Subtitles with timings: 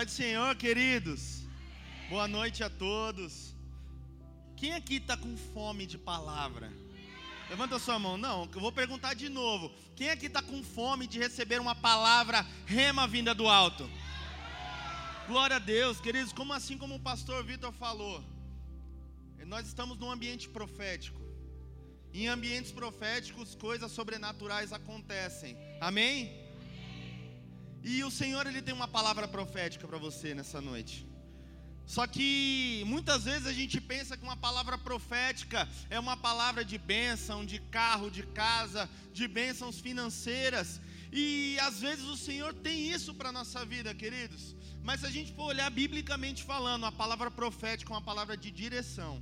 [0.00, 1.42] Pai do Senhor, queridos.
[2.08, 3.54] Boa noite a todos.
[4.56, 6.72] Quem aqui está com fome de palavra?
[7.50, 8.16] Levanta sua mão.
[8.16, 9.70] Não, eu vou perguntar de novo.
[9.94, 13.90] Quem aqui está com fome de receber uma palavra rema vinda do alto?
[15.28, 16.32] Glória a Deus, queridos.
[16.32, 18.24] Como assim, como o pastor Vitor falou,
[19.44, 21.20] nós estamos num ambiente profético.
[22.14, 25.58] Em ambientes proféticos, coisas sobrenaturais acontecem.
[25.78, 26.39] Amém?
[27.82, 31.06] E o Senhor ele tem uma palavra profética para você nessa noite.
[31.86, 36.78] Só que muitas vezes a gente pensa que uma palavra profética é uma palavra de
[36.78, 40.80] bênção, de carro, de casa, de bênçãos financeiras.
[41.12, 44.54] E às vezes o Senhor tem isso para a nossa vida, queridos.
[44.84, 48.50] Mas se a gente for olhar biblicamente falando, a palavra profética é uma palavra de
[48.50, 49.20] direção.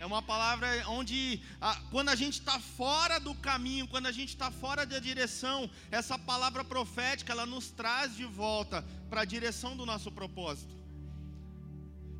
[0.00, 4.28] É uma palavra onde, a, quando a gente está fora do caminho, quando a gente
[4.28, 9.76] está fora da direção, essa palavra profética ela nos traz de volta para a direção
[9.76, 10.76] do nosso propósito.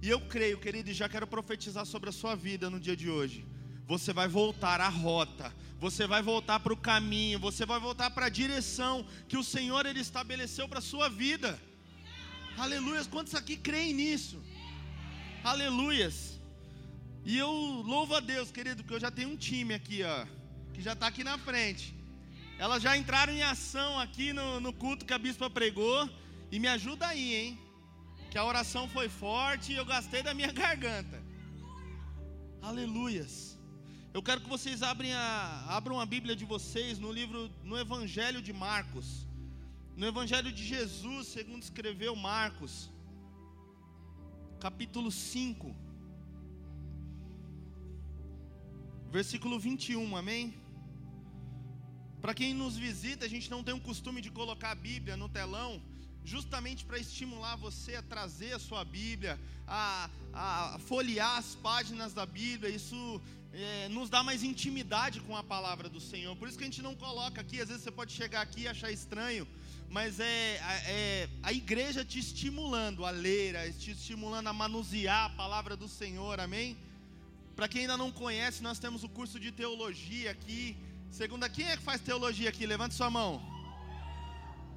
[0.02, 3.08] E eu creio, querido, e já quero profetizar sobre a sua vida no dia de
[3.08, 3.46] hoje.
[3.86, 8.26] Você vai voltar à rota, você vai voltar para o caminho, você vai voltar para
[8.26, 11.58] a direção que o Senhor ele estabeleceu para a sua vida.
[12.56, 14.42] Aleluias, quantos aqui creem nisso?
[15.44, 16.27] Aleluias.
[17.24, 20.26] E eu louvo a Deus, querido, que eu já tenho um time aqui, ó,
[20.72, 21.94] que já está aqui na frente.
[22.58, 26.08] Elas já entraram em ação aqui no, no culto que a bispa pregou.
[26.50, 27.58] E me ajuda aí, hein?
[28.30, 31.22] Que a oração foi forte e eu gastei da minha garganta.
[32.60, 33.56] Aleluias.
[34.12, 38.40] Eu quero que vocês abrem a, abram a Bíblia de vocês no livro, no Evangelho
[38.42, 39.26] de Marcos.
[39.94, 42.90] No Evangelho de Jesus, segundo escreveu Marcos,
[44.58, 45.74] capítulo 5.
[49.10, 50.54] Versículo 21, amém?
[52.20, 55.28] Para quem nos visita, a gente não tem o costume de colocar a Bíblia no
[55.28, 55.80] telão,
[56.24, 62.26] justamente para estimular você a trazer a sua Bíblia, a, a folhear as páginas da
[62.26, 63.20] Bíblia, isso
[63.52, 66.36] é, nos dá mais intimidade com a palavra do Senhor.
[66.36, 68.68] Por isso que a gente não coloca aqui, às vezes você pode chegar aqui e
[68.68, 69.48] achar estranho,
[69.88, 75.76] mas é, é a igreja te estimulando a ler, te estimulando a manusear a palavra
[75.76, 76.76] do Senhor, amém?
[77.58, 80.76] Para quem ainda não conhece, nós temos o curso de teologia aqui.
[81.10, 82.64] Segunda, quem é que faz teologia aqui?
[82.64, 83.42] Levante sua mão.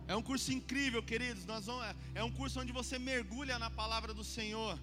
[0.07, 1.45] É um curso incrível, queridos.
[1.45, 4.79] Nós vamos, é um curso onde você mergulha na palavra do Senhor.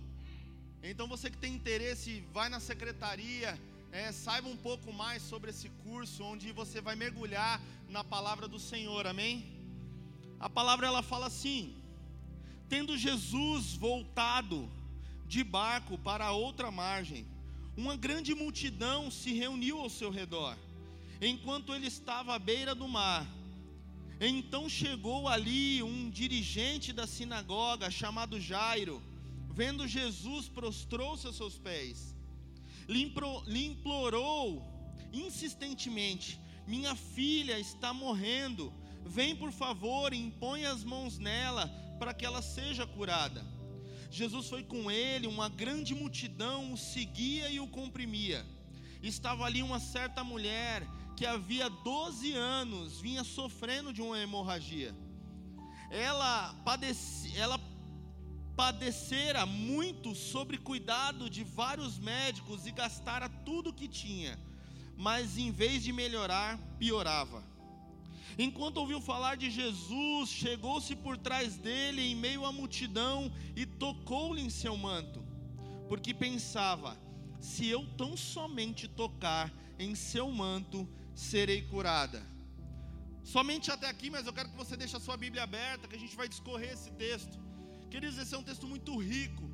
[0.81, 3.59] Então você que tem interesse, vai na secretaria,
[3.91, 8.61] é, saiba um pouco mais sobre esse curso, onde você vai mergulhar na palavra do
[8.61, 9.09] Senhor.
[9.09, 9.45] Amém?
[10.39, 11.75] A palavra ela fala assim:
[12.69, 14.71] tendo Jesus voltado
[15.27, 17.27] de barco para outra margem
[17.79, 20.59] uma grande multidão se reuniu ao seu redor,
[21.23, 23.25] enquanto ele estava à beira do mar.
[24.21, 29.01] Então chegou ali um dirigente da sinagoga chamado Jairo.
[29.53, 32.17] Vendo Jesus, prostrou-se a seus pés,
[32.89, 34.61] lhe implorou
[35.13, 38.73] insistentemente: Minha filha está morrendo.
[39.07, 41.69] Vem, por favor, e impõe as mãos nela
[42.01, 43.47] para que ela seja curada.
[44.11, 48.45] Jesus foi com ele, uma grande multidão o seguia e o comprimia.
[49.03, 50.87] Estava ali uma certa mulher
[51.17, 54.95] que havia 12 anos vinha sofrendo de uma hemorragia.
[55.91, 57.59] Ela, padeci, ela
[58.57, 64.39] padecera muito sobre cuidado de vários médicos e gastara tudo que tinha,
[64.97, 67.48] mas em vez de melhorar, piorava.
[68.39, 74.41] Enquanto ouviu falar de Jesus, chegou-se por trás dele em meio à multidão e tocou-lhe
[74.41, 75.25] em seu manto,
[75.89, 76.97] porque pensava:
[77.41, 82.25] se eu tão somente tocar em seu manto, serei curada.
[83.25, 85.99] Somente até aqui, mas eu quero que você deixe a sua Bíblia aberta, que a
[85.99, 87.37] gente vai discorrer esse texto.
[87.91, 89.51] Queridos, esse é um texto muito rico,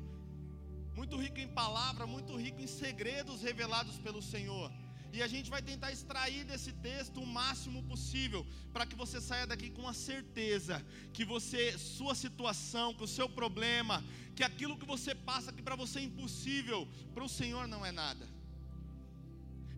[0.93, 4.71] muito rico em palavra, muito rico em segredos revelados pelo Senhor.
[5.15, 9.47] E a gente vai tentar extrair desse texto o máximo possível, para que você saia
[9.47, 14.03] daqui com a certeza que você, sua situação, que o seu problema,
[14.35, 17.93] que aquilo que você passa que para você é impossível, para o Senhor não é
[17.93, 18.27] nada.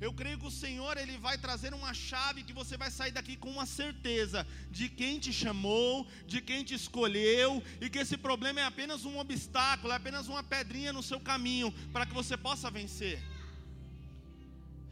[0.02, 3.36] Eu creio que o Senhor ele vai trazer uma chave que você vai sair daqui
[3.36, 8.60] com uma certeza de quem te chamou, de quem te escolheu e que esse problema
[8.60, 12.72] é apenas um obstáculo, é apenas uma pedrinha no seu caminho para que você possa
[12.72, 13.37] vencer.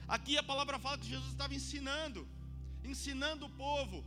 [0.07, 2.27] Aqui a palavra fala que Jesus estava ensinando,
[2.83, 4.03] ensinando o povo.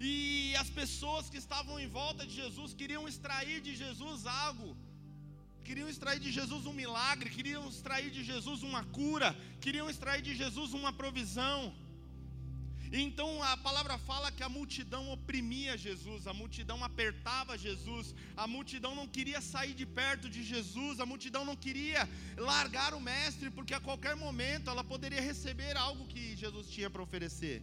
[0.00, 4.76] E as pessoas que estavam em volta de Jesus queriam extrair de Jesus algo.
[5.64, 10.34] Queriam extrair de Jesus um milagre, queriam extrair de Jesus uma cura, queriam extrair de
[10.34, 11.74] Jesus uma provisão.
[12.92, 18.94] Então a palavra fala que a multidão oprimia Jesus, a multidão apertava Jesus, a multidão
[18.94, 23.74] não queria sair de perto de Jesus, a multidão não queria largar o Mestre, porque
[23.74, 27.62] a qualquer momento ela poderia receber algo que Jesus tinha para oferecer.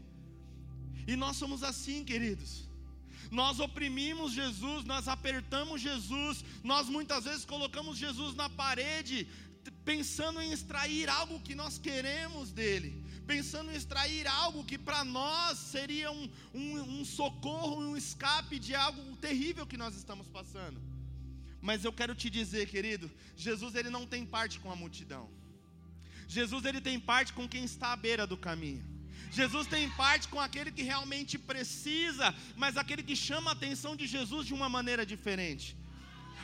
[1.08, 2.70] E nós somos assim, queridos.
[3.32, 9.28] Nós oprimimos Jesus, nós apertamos Jesus, nós muitas vezes colocamos Jesus na parede,
[9.84, 15.58] pensando em extrair algo que nós queremos dele pensando em extrair algo que para nós
[15.58, 20.82] seria um, um, um socorro, um escape de algo terrível que nós estamos passando.
[21.62, 25.30] Mas eu quero te dizer, querido, Jesus ele não tem parte com a multidão.
[26.28, 28.84] Jesus ele tem parte com quem está à beira do caminho.
[29.32, 34.08] Jesus tem parte com aquele que realmente precisa, mas aquele que chama a atenção de
[34.08, 35.76] Jesus de uma maneira diferente.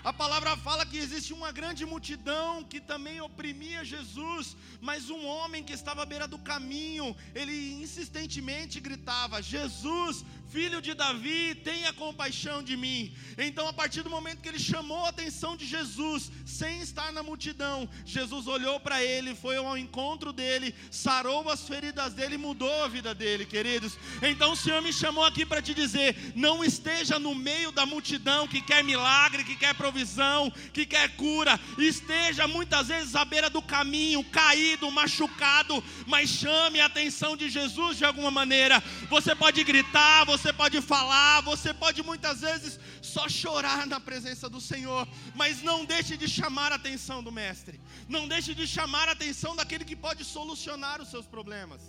[0.03, 5.63] A palavra fala que existe uma grande multidão que também oprimia Jesus, mas um homem
[5.63, 12.61] que estava à beira do caminho, ele insistentemente gritava: Jesus, filho de Davi, tenha compaixão
[12.61, 13.13] de mim.
[13.37, 17.23] Então, a partir do momento que ele chamou a atenção de Jesus, sem estar na
[17.23, 22.87] multidão, Jesus olhou para ele, foi ao encontro dele, sarou as feridas dele mudou a
[22.87, 23.97] vida dele, queridos.
[24.21, 28.47] Então, o Senhor me chamou aqui para te dizer: não esteja no meio da multidão
[28.47, 33.61] que quer milagre, que quer provisão, que quer cura, esteja muitas vezes à beira do
[33.61, 38.83] caminho, caído, machucado, mas chame a atenção de Jesus de alguma maneira.
[39.09, 44.49] Você pode gritar, você você pode falar, você pode muitas vezes só chorar na presença
[44.49, 47.79] do Senhor, mas não deixe de chamar a atenção do Mestre,
[48.09, 51.81] não deixe de chamar a atenção daquele que pode solucionar os seus problemas.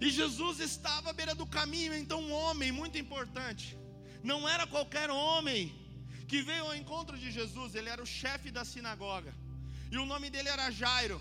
[0.00, 3.76] E Jesus estava à beira do caminho, então um homem muito importante,
[4.24, 5.60] não era qualquer homem
[6.26, 9.34] que veio ao encontro de Jesus, ele era o chefe da sinagoga,
[9.90, 11.20] e o nome dele era Jairo.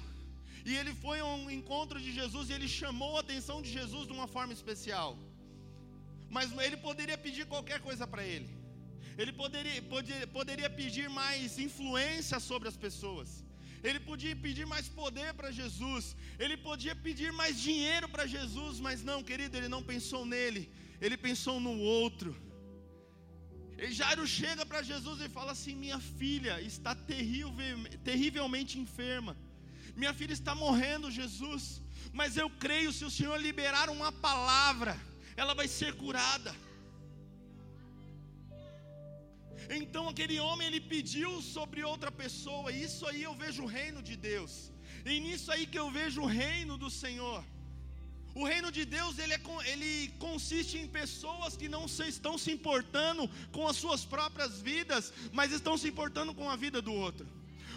[0.70, 4.06] E ele foi a um encontro de Jesus e ele chamou a atenção de Jesus
[4.08, 5.12] de uma forma especial.
[6.30, 8.50] Mas ele poderia pedir qualquer coisa para ele.
[9.18, 13.30] Ele poderia, poderia, poderia pedir mais influência sobre as pessoas.
[13.84, 16.16] Ele podia pedir mais poder para Jesus.
[16.44, 18.80] Ele podia pedir mais dinheiro para Jesus.
[18.80, 20.64] Mas não, querido, ele não pensou nele.
[21.06, 22.32] Ele pensou no outro.
[23.78, 26.94] E Jairo chega para Jesus e fala assim: Minha filha está
[28.10, 29.36] terrivelmente enferma.
[29.96, 31.82] Minha filha está morrendo, Jesus.
[32.14, 35.00] Mas eu creio, se o Senhor liberar uma palavra,
[35.36, 36.54] ela vai ser curada.
[39.70, 44.02] Então aquele homem ele pediu sobre outra pessoa, e isso aí eu vejo o reino
[44.02, 44.72] de Deus.
[45.06, 47.44] E nisso aí que eu vejo o reino do Senhor.
[48.34, 52.52] O reino de Deus ele, é, ele consiste em pessoas que não se, estão se
[52.52, 57.28] importando com as suas próprias vidas, mas estão se importando com a vida do outro.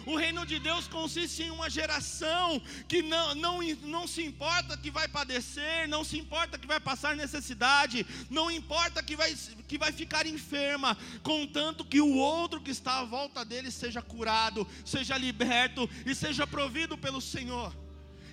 [0.05, 4.91] O reino de Deus consiste em uma geração que não, não, não se importa que
[4.91, 9.33] vai padecer, não se importa que vai passar necessidade, não importa que vai,
[9.67, 14.67] que vai ficar enferma, contanto que o outro que está à volta dele seja curado,
[14.85, 17.84] seja liberto e seja provido pelo Senhor.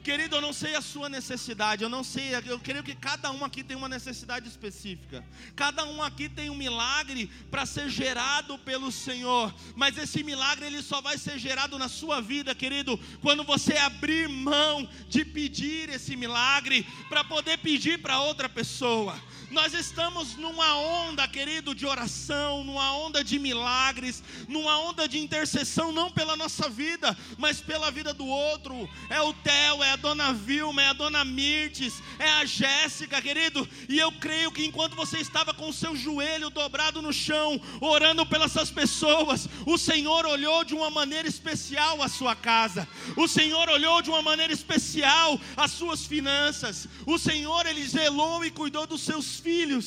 [0.03, 3.45] Querido, eu não sei a sua necessidade, eu não sei, eu creio que cada um
[3.45, 5.25] aqui tem uma necessidade específica.
[5.55, 10.83] Cada um aqui tem um milagre para ser gerado pelo Senhor, mas esse milagre ele
[10.83, 16.17] só vai ser gerado na sua vida, querido, quando você abrir mão de pedir esse
[16.17, 19.17] milagre para poder pedir para outra pessoa.
[19.53, 25.93] Nós estamos numa onda, querido, de oração, numa onda de milagres, numa onda de intercessão,
[25.93, 28.89] não pela nossa vida, mas pela vida do outro.
[29.11, 33.69] É o Theo, é a dona Vilma, é a dona Mirtes, é a Jéssica, querido.
[33.91, 38.25] E eu creio que enquanto você estava com o seu joelho dobrado no chão, orando
[38.25, 42.89] pelas pessoas, o Senhor olhou de uma maneira especial a sua casa.
[43.19, 46.89] O Senhor olhou de uma maneira especial as suas finanças.
[47.05, 49.87] O Senhor ele zelou e cuidou dos seus filhos.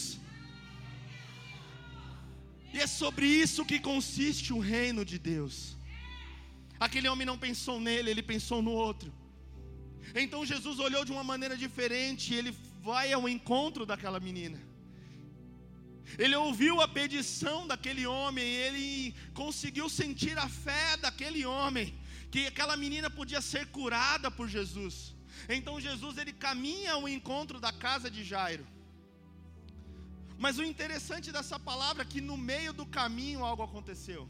[2.74, 5.56] E é sobre isso que consiste o reino de Deus.
[6.78, 9.14] Aquele homem não pensou nele, ele pensou no outro.
[10.14, 14.60] Então Jesus olhou de uma maneira diferente, ele vai ao encontro daquela menina.
[16.18, 21.98] Ele ouviu a petição daquele homem, ele conseguiu sentir a fé daquele homem,
[22.30, 25.16] que aquela menina podia ser curada por Jesus.
[25.50, 28.66] Então Jesus ele caminha ao encontro da casa de Jairo.
[30.38, 34.28] Mas o interessante dessa palavra é que no meio do caminho algo aconteceu.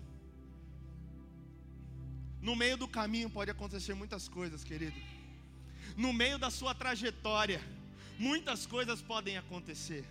[2.42, 4.96] No meio do caminho pode acontecer muitas coisas, querido.
[5.98, 7.62] No meio da sua trajetória,
[8.20, 10.06] muitas coisas podem acontecer.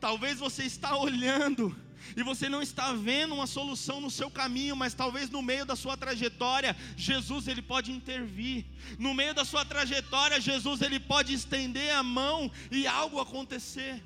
[0.00, 1.76] Talvez você está olhando
[2.16, 5.76] e você não está vendo uma solução no seu caminho, mas talvez no meio da
[5.76, 8.64] sua trajetória, Jesus ele pode intervir.
[8.98, 14.02] No meio da sua trajetória, Jesus ele pode estender a mão e algo acontecer.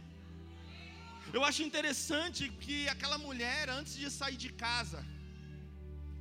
[1.32, 5.04] Eu acho interessante que aquela mulher, antes de sair de casa,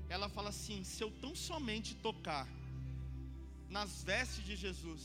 [0.10, 2.48] ela fala assim: se eu tão somente tocar
[3.70, 5.02] nas vestes de Jesus,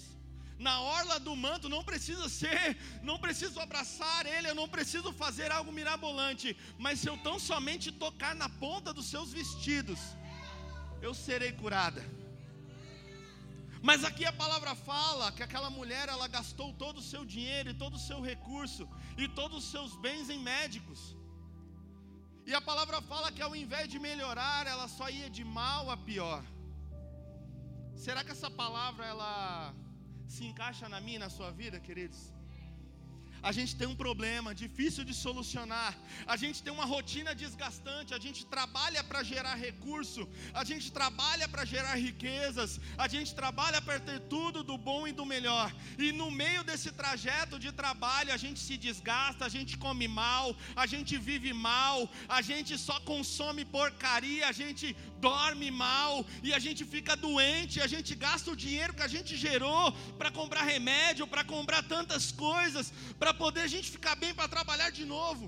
[0.58, 5.50] na orla do manto, não precisa ser, não preciso abraçar ele, eu não preciso fazer
[5.50, 10.00] algo mirabolante, mas se eu tão somente tocar na ponta dos seus vestidos,
[11.00, 12.02] eu serei curada.
[13.88, 17.74] Mas aqui a palavra fala que aquela mulher ela gastou todo o seu dinheiro e
[17.82, 18.84] todo o seu recurso
[19.22, 21.00] e todos os seus bens em médicos.
[22.46, 25.96] E a palavra fala que ao invés de melhorar, ela só ia de mal a
[25.96, 26.44] pior.
[28.04, 29.74] Será que essa palavra ela
[30.28, 32.20] se encaixa na minha, na sua vida, queridos?
[33.42, 35.94] A gente tem um problema difícil de solucionar,
[36.26, 41.48] a gente tem uma rotina desgastante, a gente trabalha para gerar recurso, a gente trabalha
[41.48, 46.12] para gerar riquezas, a gente trabalha para ter tudo do bom e do melhor, e
[46.12, 50.86] no meio desse trajeto de trabalho a gente se desgasta, a gente come mal, a
[50.86, 56.84] gente vive mal, a gente só consome porcaria, a gente dorme mal e a gente
[56.84, 61.44] fica doente, a gente gasta o dinheiro que a gente gerou para comprar remédio, para
[61.44, 65.44] comprar tantas coisas, para para poder a gente ficar bem para trabalhar de novo.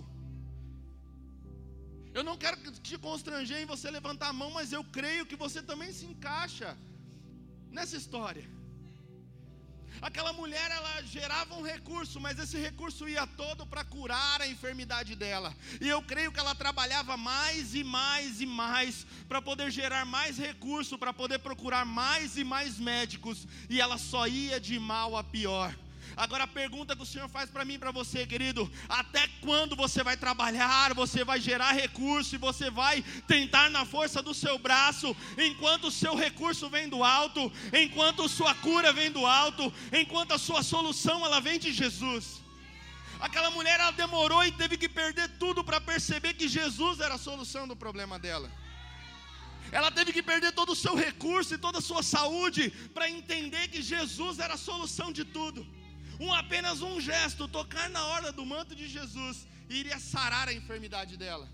[2.17, 2.57] Eu não quero
[2.88, 6.69] te constranger em você levantar a mão, mas eu creio que você também se encaixa
[7.71, 8.45] nessa história.
[10.00, 15.14] Aquela mulher, ela gerava um recurso, mas esse recurso ia todo para curar a enfermidade
[15.14, 15.55] dela.
[15.81, 20.38] E eu creio que ela trabalhava mais e mais e mais para poder gerar mais
[20.38, 25.23] recurso, para poder procurar mais e mais médicos, e ela só ia de mal a
[25.23, 25.76] pior.
[26.16, 29.75] Agora a pergunta que o Senhor faz para mim e para você, querido: até quando
[29.75, 34.59] você vai trabalhar, você vai gerar recurso e você vai tentar na força do seu
[34.59, 40.33] braço, enquanto o seu recurso vem do alto, enquanto sua cura vem do alto, enquanto
[40.33, 42.42] a sua solução ela vem de Jesus?
[43.21, 47.18] Aquela mulher ela demorou e teve que perder tudo para perceber que Jesus era a
[47.18, 48.50] solução do problema dela.
[49.73, 53.68] Ela teve que perder todo o seu recurso e toda a sua saúde para entender
[53.68, 55.66] que Jesus era a solução de tudo
[56.21, 61.16] um apenas um gesto, tocar na orla do manto de Jesus, iria sarar a enfermidade
[61.16, 61.49] dela.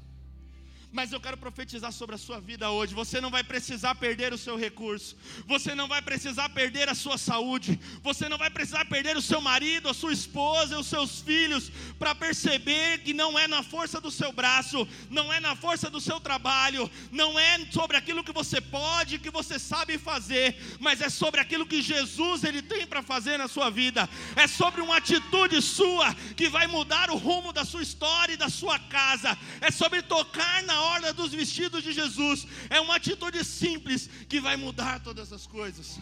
[0.93, 2.95] Mas eu quero profetizar sobre a sua vida hoje.
[2.95, 5.17] Você não vai precisar perder o seu recurso.
[5.47, 7.79] Você não vai precisar perder a sua saúde.
[8.03, 12.13] Você não vai precisar perder o seu marido, a sua esposa, os seus filhos, para
[12.13, 16.19] perceber que não é na força do seu braço, não é na força do seu
[16.19, 21.41] trabalho, não é sobre aquilo que você pode, que você sabe fazer, mas é sobre
[21.41, 24.09] aquilo que Jesus ele tem para fazer na sua vida.
[24.35, 28.49] É sobre uma atitude sua que vai mudar o rumo da sua história e da
[28.49, 29.39] sua casa.
[29.61, 32.47] É sobre tocar na orla dos vestidos de Jesus.
[32.69, 35.99] É uma atitude simples que vai mudar todas as coisas.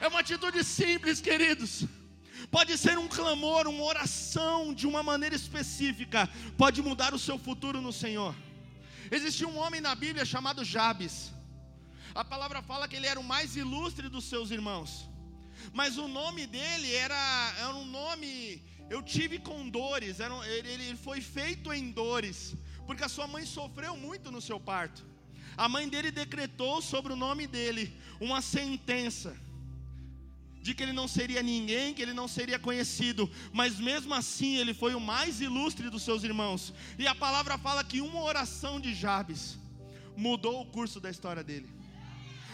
[0.00, 1.84] É uma atitude simples, queridos.
[2.50, 7.80] Pode ser um clamor, uma oração de uma maneira específica, pode mudar o seu futuro
[7.80, 8.34] no Senhor.
[9.10, 11.32] Existia um homem na Bíblia chamado Jabes.
[12.14, 15.08] A palavra fala que ele era o mais ilustre dos seus irmãos.
[15.72, 20.96] Mas o nome dele era, era um nome, eu tive com dores, era, ele, ele
[20.96, 22.54] foi feito em dores
[22.90, 25.06] porque a sua mãe sofreu muito no seu parto.
[25.56, 29.36] A mãe dele decretou sobre o nome dele uma sentença
[30.60, 34.74] de que ele não seria ninguém, que ele não seria conhecido, mas mesmo assim ele
[34.74, 36.74] foi o mais ilustre dos seus irmãos.
[36.98, 39.56] E a palavra fala que uma oração de Jabes
[40.16, 41.68] mudou o curso da história dele.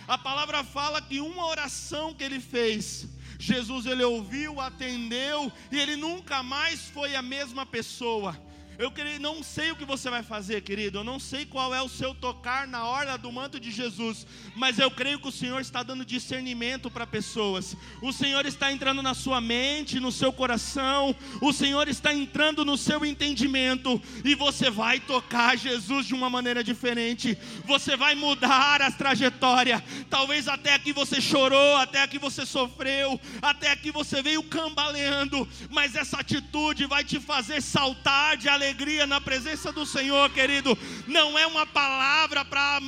[0.07, 5.97] A palavra fala que uma oração que ele fez, Jesus ele ouviu, atendeu e ele
[5.97, 8.38] nunca mais foi a mesma pessoa.
[8.78, 10.99] Eu não sei o que você vai fazer, querido.
[10.99, 14.26] Eu não sei qual é o seu tocar na orla do manto de Jesus.
[14.54, 17.75] Mas eu creio que o Senhor está dando discernimento para pessoas.
[18.02, 21.16] O Senhor está entrando na sua mente, no seu coração.
[21.40, 24.00] O Senhor está entrando no seu entendimento.
[24.25, 27.37] E você vai tocar Jesus de uma maneira diferente.
[27.64, 29.83] Você vai mudar as trajetórias.
[30.11, 35.49] Talvez até aqui você chorou, até aqui você sofreu, até aqui você veio cambaleando.
[35.71, 40.77] Mas essa atitude vai te fazer saltar de alegria alegria na presença do Senhor, querido,
[41.07, 42.81] não é uma palavra para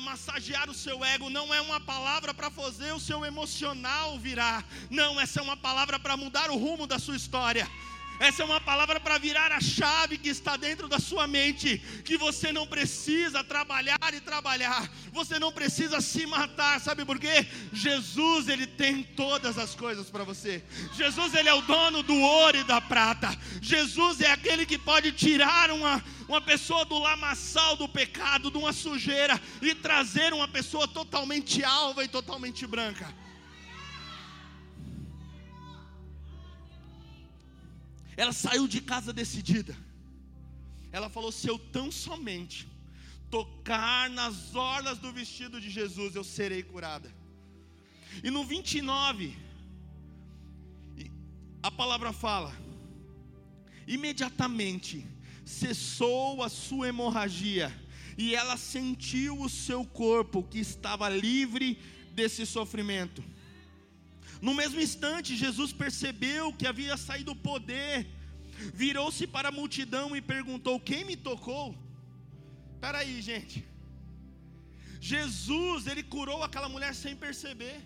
[0.00, 5.20] massagear o seu ego, não é uma palavra para fazer o seu emocional virar, não,
[5.20, 7.70] essa é uma palavra para mudar o rumo da sua história.
[8.18, 12.16] Essa é uma palavra para virar a chave que está dentro da sua mente, que
[12.16, 17.46] você não precisa trabalhar e trabalhar, você não precisa se matar, sabe por quê?
[17.72, 20.62] Jesus, ele tem todas as coisas para você.
[20.94, 23.36] Jesus, ele é o dono do ouro e da prata.
[23.60, 28.72] Jesus é aquele que pode tirar uma uma pessoa do lamaçal do pecado, de uma
[28.72, 33.14] sujeira e trazer uma pessoa totalmente alva e totalmente branca.
[38.16, 39.76] Ela saiu de casa decidida.
[40.92, 42.68] Ela falou: se eu tão somente
[43.30, 47.12] tocar nas orlas do vestido de Jesus, eu serei curada.
[48.22, 49.36] E no 29,
[51.62, 52.54] a palavra fala:
[53.86, 55.06] imediatamente
[55.44, 57.74] cessou a sua hemorragia,
[58.16, 61.78] e ela sentiu o seu corpo que estava livre
[62.12, 63.24] desse sofrimento.
[64.46, 67.94] No mesmo instante, Jesus percebeu que havia saído o poder,
[68.82, 71.64] virou-se para a multidão e perguntou: Quem me tocou?
[72.74, 73.58] Espera aí, gente.
[75.12, 77.78] Jesus, ele curou aquela mulher sem perceber.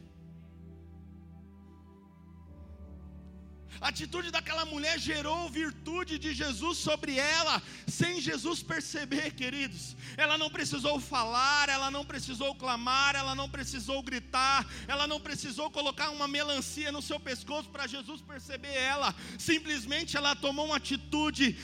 [3.81, 9.97] A atitude daquela mulher gerou virtude de Jesus sobre ela, sem Jesus perceber, queridos.
[10.17, 15.71] Ela não precisou falar, ela não precisou clamar, ela não precisou gritar, ela não precisou
[15.71, 19.15] colocar uma melancia no seu pescoço para Jesus perceber ela.
[19.39, 21.57] Simplesmente ela tomou uma atitude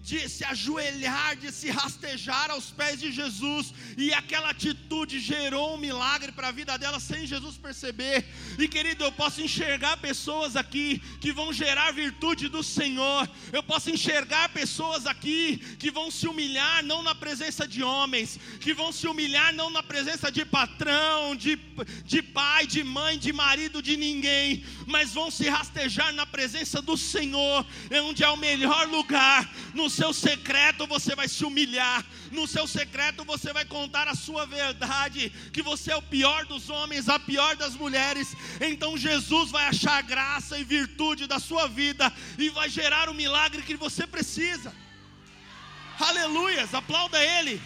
[0.00, 5.78] de se ajoelhar, de se rastejar aos pés de Jesus, e aquela atitude gerou um
[5.78, 8.24] milagre para a vida dela sem Jesus perceber.
[8.58, 13.28] E querido, eu posso enxergar pessoas aqui que vão gerar virtude do Senhor.
[13.52, 18.72] Eu posso enxergar pessoas aqui que vão se humilhar não na presença de homens, que
[18.72, 21.58] vão se humilhar não na presença de patrão, de,
[22.04, 26.96] de pai, de mãe, de marido, de ninguém, mas vão se rastejar na presença do
[26.96, 29.50] Senhor, é onde é o melhor lugar.
[29.74, 34.46] No seu secreto você vai se humilhar, no seu secreto você vai contar a sua
[34.46, 38.34] verdade, que você é o pior dos homens, a pior das mulheres.
[38.60, 43.62] Então Jesus vai achar graça e virtude da sua vida e vai gerar o milagre
[43.62, 44.74] que você precisa.
[45.98, 47.60] Aleluias, aplauda Ele.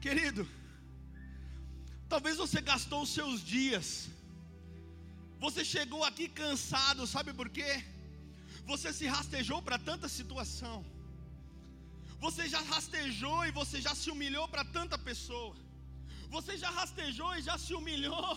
[0.00, 0.48] Querido,
[2.08, 4.08] talvez você gastou os seus dias,
[5.40, 7.84] você chegou aqui cansado, sabe por quê?
[8.66, 10.84] Você se rastejou para tanta situação.
[12.26, 15.54] Você já rastejou e você já se humilhou para tanta pessoa.
[16.28, 18.30] Você já rastejou e já se humilhou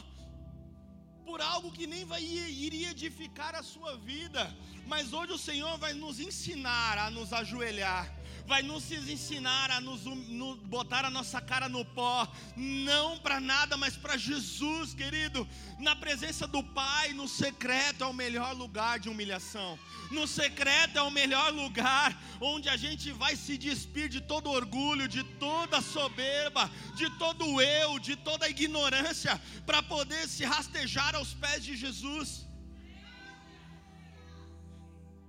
[1.27, 2.21] por algo que nem vai
[2.67, 4.43] iria edificar a sua vida.
[4.85, 8.03] Mas hoje o Senhor vai nos ensinar a nos ajoelhar
[8.45, 13.77] vai nos ensinar a nos, no, botar a nossa cara no pó, não para nada,
[13.77, 15.47] mas para Jesus, querido.
[15.79, 19.79] Na presença do Pai, no secreto é o melhor lugar de humilhação.
[20.11, 25.07] No secreto é o melhor lugar onde a gente vai se despir de todo orgulho,
[25.07, 31.63] de toda soberba, de todo eu, de toda ignorância, para poder se rastejar aos pés
[31.63, 32.47] de Jesus.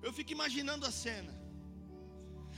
[0.02, 1.39] Eu fico imaginando a cena.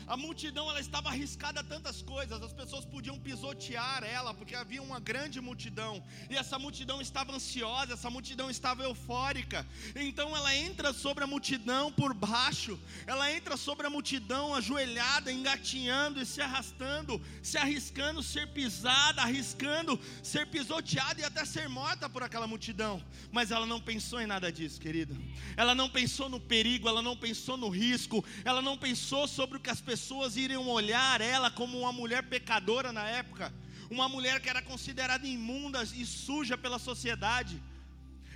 [0.07, 4.83] A multidão ela estava arriscada a tantas coisas, as pessoas podiam pisotear ela, porque havia
[4.83, 9.67] uma grande multidão, e essa multidão estava ansiosa, essa multidão estava eufórica.
[9.95, 16.21] Então ela entra sobre a multidão por baixo, ela entra sobre a multidão ajoelhada, engatinhando
[16.21, 22.23] e se arrastando, se arriscando ser pisada, arriscando ser pisoteada e até ser morta por
[22.23, 23.03] aquela multidão.
[23.31, 25.17] Mas ela não pensou em nada disso, querido.
[25.57, 29.61] Ela não pensou no perigo, ela não pensou no risco, ela não pensou sobre o
[29.61, 33.53] que as pessoas pessoas iriam olhar ela como uma mulher pecadora na época,
[33.91, 37.63] uma mulher que era considerada imunda e suja pela sociedade.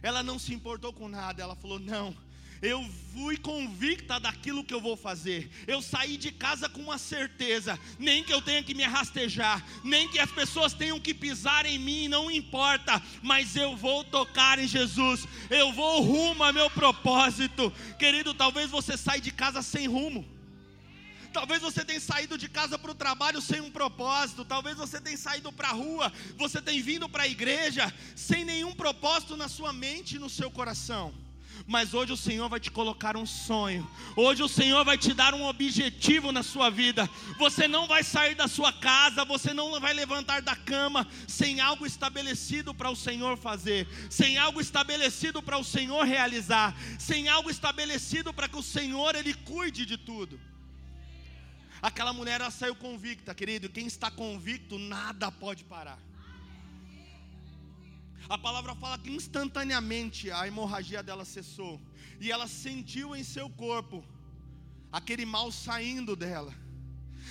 [0.03, 2.15] Ela não se importou com nada, ela falou: Não,
[2.61, 5.51] eu fui convicta daquilo que eu vou fazer.
[5.67, 10.11] Eu saí de casa com uma certeza, nem que eu tenha que me rastejar, nem
[10.11, 14.69] que as pessoas tenham que pisar em mim, não importa, mas eu vou tocar em
[14.69, 15.27] Jesus.
[15.49, 17.73] Eu vou rumo a meu propósito.
[17.99, 20.36] Querido, talvez você saia de casa sem rumo.
[21.37, 24.43] Talvez você tenha saído de casa para o trabalho sem um propósito.
[24.43, 28.73] Talvez você tenha saído para a rua, você tenha vindo para a igreja sem nenhum
[28.73, 31.13] propósito na sua mente e no seu coração.
[31.67, 33.87] Mas hoje o Senhor vai te colocar um sonho.
[34.17, 37.07] Hoje o Senhor vai te dar um objetivo na sua vida.
[37.37, 41.85] Você não vai sair da sua casa, você não vai levantar da cama sem algo
[41.85, 48.33] estabelecido para o Senhor fazer, sem algo estabelecido para o Senhor realizar, sem algo estabelecido
[48.33, 50.41] para que o Senhor ele cuide de tudo.
[51.89, 53.69] Aquela mulher ela saiu convicta, querido.
[53.69, 56.01] Quem está convicto, nada pode parar.
[58.29, 61.81] A palavra fala que instantaneamente a hemorragia dela cessou.
[62.21, 64.05] E ela sentiu em seu corpo
[64.91, 66.53] aquele mal saindo dela.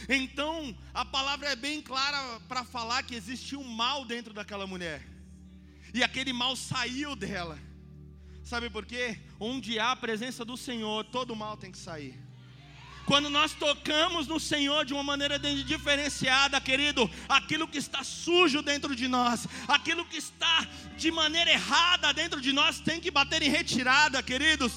[0.07, 5.05] Então, a palavra é bem clara para falar que existe um mal dentro daquela mulher.
[5.93, 7.59] E aquele mal saiu dela.
[8.41, 9.19] Sabe por quê?
[9.37, 12.24] Onde há a presença do Senhor, todo mal tem que sair.
[13.05, 18.95] Quando nós tocamos no Senhor de uma maneira diferenciada, querido, aquilo que está sujo dentro
[18.95, 23.49] de nós, aquilo que está de maneira errada dentro de nós, tem que bater em
[23.49, 24.73] retirada, queridos.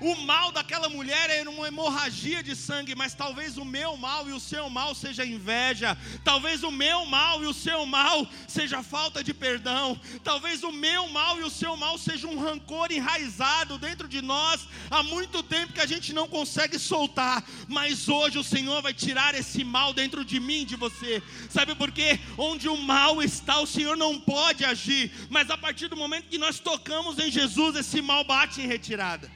[0.00, 4.32] O mal daquela mulher era uma hemorragia de sangue, mas talvez o meu mal e
[4.32, 9.24] o seu mal seja inveja, talvez o meu mal e o seu mal seja falta
[9.24, 14.06] de perdão, talvez o meu mal e o seu mal seja um rancor enraizado dentro
[14.06, 18.82] de nós há muito tempo que a gente não consegue soltar mas hoje o Senhor
[18.82, 21.22] vai tirar esse mal dentro de mim, de você.
[21.48, 22.18] Sabe por quê?
[22.36, 26.36] Onde o mal está, o Senhor não pode agir, mas a partir do momento que
[26.36, 29.30] nós tocamos em Jesus, esse mal bate em retirada.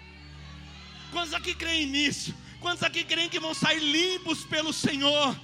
[1.13, 2.35] Quantos aqui creem nisso?
[2.61, 5.39] Quantos aqui creem que vão sair limpos pelo Senhor?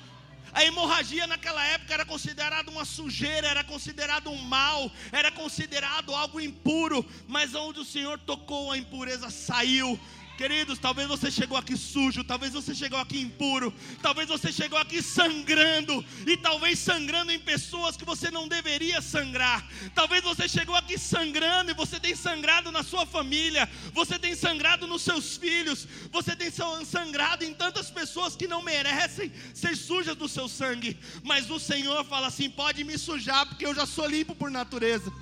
[0.53, 6.41] A hemorragia naquela época era considerada uma sujeira, era considerado um mal, era considerado algo
[6.41, 9.99] impuro, mas onde o Senhor tocou a impureza saiu,
[10.41, 15.03] Queridos, talvez você chegou aqui sujo, talvez você chegou aqui impuro, talvez você chegou aqui
[15.03, 19.69] sangrando, e talvez sangrando em pessoas que você não deveria sangrar.
[19.95, 24.87] Talvez você chegou aqui sangrando e você tem sangrado na sua família, você tem sangrado
[24.87, 26.51] nos seus filhos, você tem
[26.87, 30.99] sangrado em tantas pessoas que não merecem ser sujas do seu sangue.
[31.23, 35.13] Mas o Senhor fala assim: pode me sujar, porque eu já sou limpo por natureza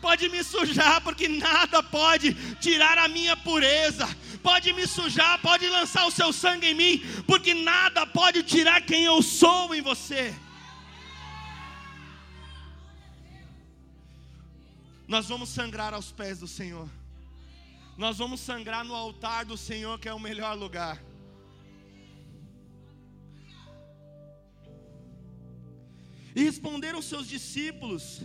[0.00, 4.06] pode me sujar, porque nada pode tirar a minha pureza,
[4.38, 9.04] pode me sujar, pode lançar o seu sangue em mim, porque nada pode tirar quem
[9.04, 10.34] eu sou em você.
[15.06, 16.88] Nós vamos sangrar aos pés do Senhor,
[17.96, 21.02] nós vamos sangrar no altar do Senhor, que é o melhor lugar.
[26.34, 28.22] E responderam seus discípulos: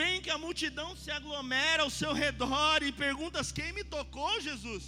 [0.00, 4.84] Vem que a multidão se aglomera ao seu redor e perguntas: Quem me tocou, Jesus?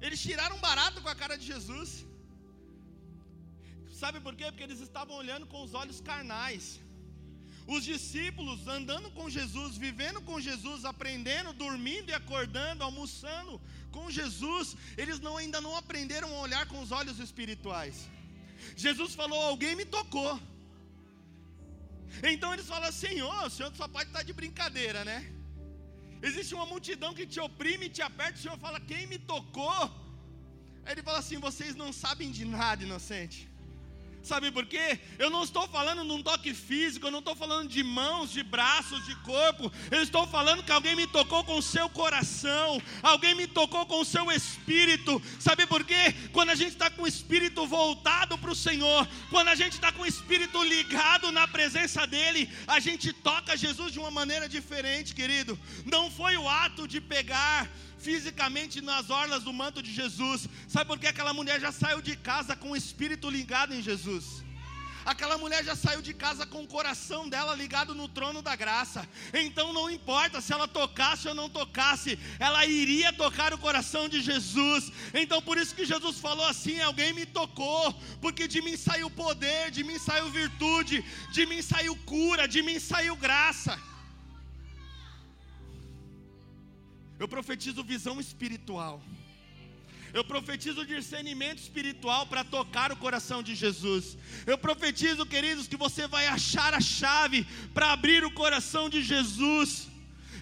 [0.00, 1.90] Eles tiraram barato com a cara de Jesus.
[4.02, 4.46] Sabe por quê?
[4.50, 6.80] Porque eles estavam olhando com os olhos carnais.
[7.74, 13.60] Os discípulos andando com Jesus, vivendo com Jesus, aprendendo, dormindo e acordando, almoçando
[13.96, 18.08] com Jesus, eles não, ainda não aprenderam a olhar com os olhos espirituais.
[18.84, 20.32] Jesus falou: Alguém me tocou.
[22.22, 25.18] Então eles falam: Senhor, o Senhor só pode estar de brincadeira, né?
[26.22, 29.82] Existe uma multidão que te oprime, te aperta, o Senhor fala: Quem me tocou?
[30.84, 33.49] Aí ele fala assim: Vocês não sabem de nada, inocente.
[34.22, 35.00] Sabe por quê?
[35.18, 39.04] Eu não estou falando num toque físico, eu não estou falando de mãos, de braços,
[39.06, 39.72] de corpo.
[39.90, 44.00] Eu estou falando que alguém me tocou com o seu coração, alguém me tocou com
[44.00, 45.20] o seu espírito.
[45.38, 46.14] Sabe por quê?
[46.32, 49.90] Quando a gente está com o espírito voltado para o Senhor, quando a gente está
[49.90, 55.14] com o espírito ligado na presença dEle, a gente toca Jesus de uma maneira diferente,
[55.14, 55.58] querido.
[55.86, 57.68] Não foi o ato de pegar
[58.00, 60.48] fisicamente nas orlas do manto de Jesus.
[60.68, 64.42] Sabe por que aquela mulher já saiu de casa com o espírito ligado em Jesus?
[65.04, 69.08] Aquela mulher já saiu de casa com o coração dela ligado no trono da graça.
[69.32, 74.20] Então não importa se ela tocasse ou não tocasse, ela iria tocar o coração de
[74.20, 74.92] Jesus.
[75.14, 79.70] Então por isso que Jesus falou assim: alguém me tocou, porque de mim saiu poder,
[79.70, 83.89] de mim saiu virtude, de mim saiu cura, de mim saiu graça.
[87.20, 89.02] Eu profetizo visão espiritual.
[90.14, 94.16] Eu profetizo discernimento espiritual para tocar o coração de Jesus.
[94.46, 99.89] Eu profetizo, queridos, que você vai achar a chave para abrir o coração de Jesus.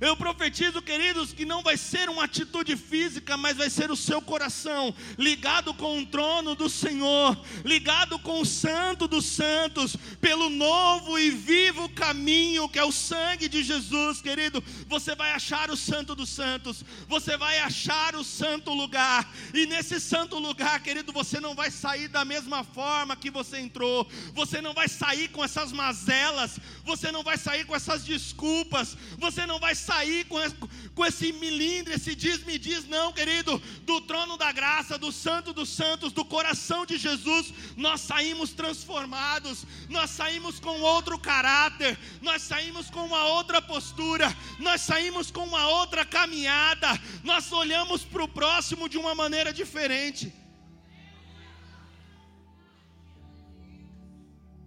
[0.00, 4.22] Eu profetizo, queridos, que não vai ser uma atitude física, mas vai ser o seu
[4.22, 11.18] coração ligado com o trono do Senhor, ligado com o Santo dos Santos, pelo novo
[11.18, 14.62] e vivo caminho que é o sangue de Jesus, querido.
[14.86, 20.00] Você vai achar o Santo dos Santos, você vai achar o santo lugar, e nesse
[20.00, 24.72] santo lugar, querido, você não vai sair da mesma forma que você entrou, você não
[24.72, 29.74] vai sair com essas mazelas, você não vai sair com essas desculpas, você não vai
[29.74, 29.87] sair
[30.28, 30.54] com esse,
[30.94, 35.68] com esse milindre, esse diz-me diz, não, querido, do trono da graça, do santo dos
[35.68, 42.90] santos, do coração de Jesus, nós saímos transformados, nós saímos com outro caráter, nós saímos
[42.90, 46.88] com uma outra postura, nós saímos com uma outra caminhada,
[47.24, 50.32] nós olhamos para o próximo de uma maneira diferente.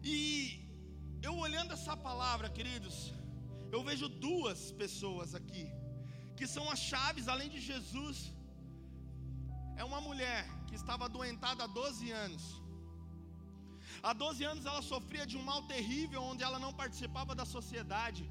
[0.04, 0.60] E
[1.22, 3.14] eu olhando essa palavra, queridos,
[3.76, 5.66] eu vejo duas pessoas aqui,
[6.38, 8.18] que são as chaves, além de Jesus.
[9.82, 12.44] É uma mulher que estava adoentada há 12 anos.
[14.08, 18.24] Há 12 anos ela sofria de um mal terrível, onde ela não participava da sociedade.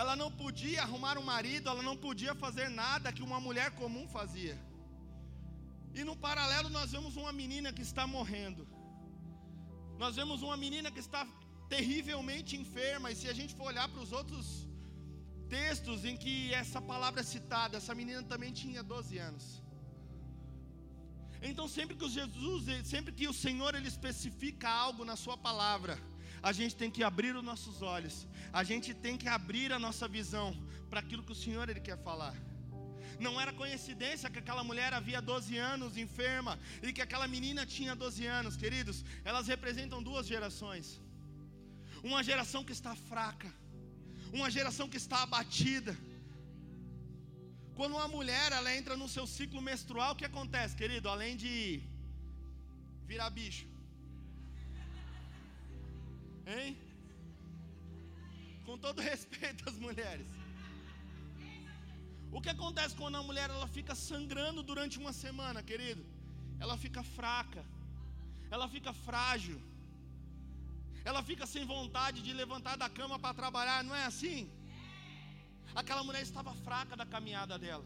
[0.00, 4.06] Ela não podia arrumar um marido, ela não podia fazer nada que uma mulher comum
[4.18, 4.56] fazia.
[5.98, 8.62] E no paralelo nós vemos uma menina que está morrendo.
[10.02, 11.22] Nós vemos uma menina que está
[11.74, 14.46] terrivelmente enferma, e se a gente for olhar para os outros
[15.54, 19.44] textos em que essa palavra é citada, essa menina também tinha 12 anos.
[21.48, 25.94] Então, sempre que Jesus, sempre que o Senhor ele especifica algo na sua palavra,
[26.48, 28.16] a gente tem que abrir os nossos olhos,
[28.60, 30.48] a gente tem que abrir a nossa visão
[30.90, 32.34] para aquilo que o Senhor ele quer falar.
[33.26, 37.94] Não era coincidência que aquela mulher havia 12 anos enferma e que aquela menina tinha
[38.04, 39.04] 12 anos, queridos.
[39.30, 40.86] Elas representam duas gerações.
[42.10, 43.50] Uma geração que está fraca,
[44.36, 45.92] uma geração que está abatida.
[47.78, 51.08] Quando uma mulher ela entra no seu ciclo menstrual, o que acontece, querido?
[51.14, 51.54] Além de
[53.10, 53.66] virar bicho,
[56.52, 56.70] hein?
[58.66, 60.30] Com todo respeito às mulheres.
[62.36, 66.04] O que acontece quando a mulher ela fica sangrando durante uma semana, querido?
[66.64, 67.62] Ela fica fraca,
[68.54, 69.60] ela fica frágil
[71.04, 74.50] ela fica sem vontade de levantar da cama para trabalhar, não é assim?
[75.74, 77.84] Aquela mulher estava fraca da caminhada dela.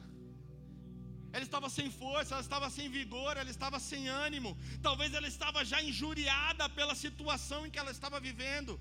[1.32, 4.56] Ela estava sem força, ela estava sem vigor, ela estava sem ânimo.
[4.82, 8.80] Talvez ela estava já injuriada pela situação em que ela estava vivendo.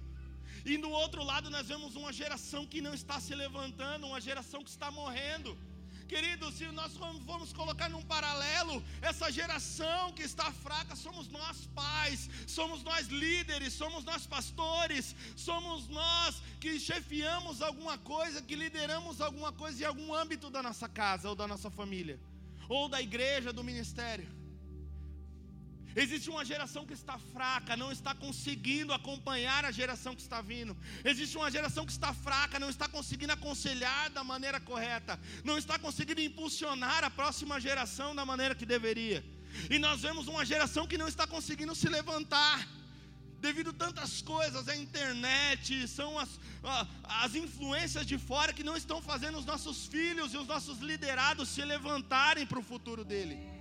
[0.65, 4.63] E do outro lado nós vemos uma geração que não está se levantando, uma geração
[4.63, 5.58] que está morrendo.
[6.08, 12.30] Querido, se nós formos colocar num paralelo, essa geração que está fraca somos nós pais,
[12.48, 19.52] somos nós líderes, somos nós pastores, somos nós que chefiamos alguma coisa, que lideramos alguma
[19.52, 22.17] coisa em algum âmbito da nossa casa ou da nossa família,
[22.70, 24.37] ou da igreja, do ministério.
[26.04, 30.78] Existe uma geração que está fraca, não está conseguindo acompanhar a geração que está vindo.
[31.04, 35.80] Existe uma geração que está fraca, não está conseguindo aconselhar da maneira correta, não está
[35.80, 39.26] conseguindo impulsionar a próxima geração da maneira que deveria.
[39.72, 42.68] E nós vemos uma geração que não está conseguindo se levantar
[43.40, 46.40] devido a tantas coisas, a internet, são as,
[47.04, 51.50] as influências de fora que não estão fazendo os nossos filhos e os nossos liderados
[51.50, 53.57] se levantarem para o futuro dele.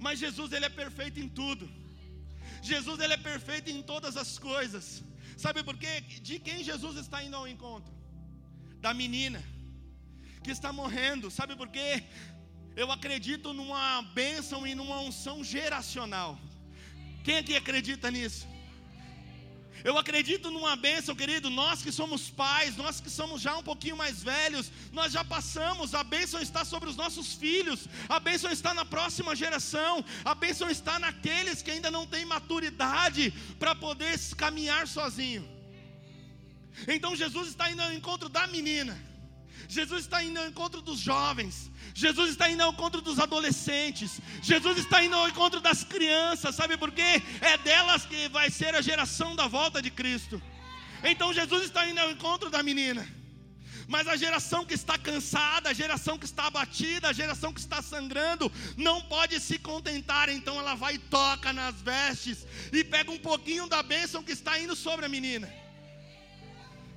[0.00, 1.70] Mas Jesus ele é perfeito em tudo.
[2.62, 5.02] Jesus ele é perfeito em todas as coisas.
[5.36, 6.00] Sabe por quê?
[6.00, 7.92] De quem Jesus está indo ao encontro?
[8.80, 9.42] Da menina
[10.42, 11.30] que está morrendo.
[11.30, 12.04] Sabe por quê?
[12.76, 16.38] Eu acredito numa bênção e numa unção geracional.
[17.22, 18.46] Quem aqui acredita nisso?
[19.84, 21.50] Eu acredito numa bênção, querido.
[21.50, 25.94] Nós que somos pais, nós que somos já um pouquinho mais velhos, nós já passamos.
[25.94, 30.70] A bênção está sobre os nossos filhos, a bênção está na próxima geração, a bênção
[30.70, 35.46] está naqueles que ainda não têm maturidade para poder caminhar sozinho.
[36.88, 38.98] Então Jesus está indo ao encontro da menina.
[39.68, 44.78] Jesus está indo ao encontro dos jovens, Jesus está indo ao encontro dos adolescentes, Jesus
[44.78, 47.22] está indo ao encontro das crianças, sabe por quê?
[47.40, 50.42] É delas que vai ser a geração da volta de Cristo.
[51.04, 53.06] Então Jesus está indo ao encontro da menina.
[53.86, 57.80] Mas a geração que está cansada, a geração que está abatida, a geração que está
[57.80, 63.18] sangrando, não pode se contentar, então ela vai e toca nas vestes e pega um
[63.18, 65.63] pouquinho da bênção que está indo sobre a menina.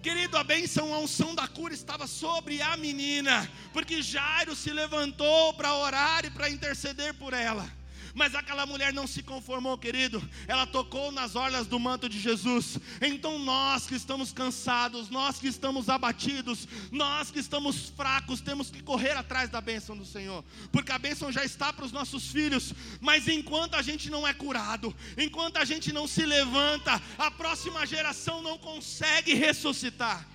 [0.07, 5.53] Querido, a bênção, a unção da cura estava sobre a menina, porque Jairo se levantou
[5.55, 7.69] para orar e para interceder por ela.
[8.17, 10.27] Mas aquela mulher não se conformou, querido.
[10.47, 12.79] Ela tocou nas orlas do manto de Jesus.
[12.99, 18.81] Então nós que estamos cansados, nós que estamos abatidos, nós que estamos fracos, temos que
[18.81, 20.43] correr atrás da bênção do Senhor.
[20.71, 22.73] Porque a bênção já está para os nossos filhos.
[22.99, 27.85] Mas enquanto a gente não é curado, enquanto a gente não se levanta, a próxima
[27.85, 30.27] geração não consegue ressuscitar.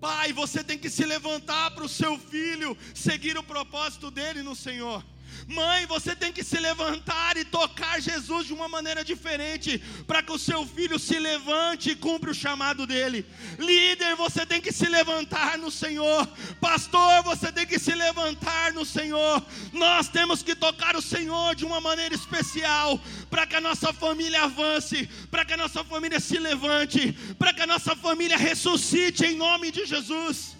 [0.00, 4.56] Pai, você tem que se levantar para o seu filho seguir o propósito dele no
[4.56, 5.11] Senhor.
[5.46, 10.32] Mãe, você tem que se levantar e tocar Jesus de uma maneira diferente, para que
[10.32, 13.26] o seu filho se levante e cumpra o chamado dele.
[13.58, 16.26] Líder, você tem que se levantar no Senhor.
[16.60, 19.44] Pastor, você tem que se levantar no Senhor.
[19.72, 23.00] Nós temos que tocar o Senhor de uma maneira especial,
[23.30, 27.62] para que a nossa família avance, para que a nossa família se levante, para que
[27.62, 30.56] a nossa família ressuscite em nome de Jesus.